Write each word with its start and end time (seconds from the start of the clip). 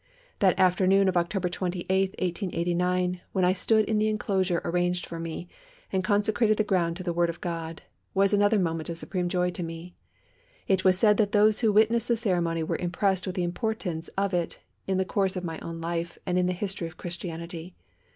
That 0.39 0.59
afternoon 0.59 1.07
of 1.07 1.15
October 1.15 1.47
28, 1.47 1.85
1889, 2.19 3.21
when 3.33 3.45
I 3.45 3.53
stood 3.53 3.85
in 3.85 3.99
the 3.99 4.07
enclosure 4.07 4.59
arranged 4.65 5.05
for 5.05 5.19
me, 5.19 5.47
and 5.93 6.03
consecrated 6.03 6.57
the 6.57 6.63
ground 6.63 6.97
to 6.97 7.03
the 7.03 7.13
word 7.13 7.29
of 7.29 7.39
God, 7.39 7.83
was 8.15 8.33
another 8.33 8.57
moment 8.57 8.89
of 8.89 8.97
supreme 8.97 9.29
joy 9.29 9.51
to 9.51 9.61
me. 9.61 9.93
It 10.67 10.83
was 10.83 10.97
said 10.97 11.17
that 11.17 11.33
those 11.33 11.59
who 11.59 11.71
witnessed 11.71 12.07
the 12.07 12.17
ceremony 12.17 12.63
were 12.63 12.77
impressed 12.77 13.27
with 13.27 13.35
the 13.35 13.43
importance 13.43 14.07
of 14.17 14.33
it 14.33 14.57
in 14.87 14.97
the 14.97 15.05
course 15.05 15.35
of 15.35 15.43
my 15.43 15.59
own 15.59 15.79
life 15.79 16.17
and 16.25 16.39
in 16.39 16.47
the 16.47 16.53
history 16.53 16.87
of 16.87 16.97
Christianity. 16.97 17.75